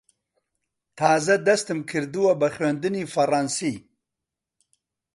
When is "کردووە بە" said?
1.89-2.47